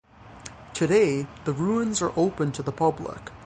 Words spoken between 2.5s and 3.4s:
to the public.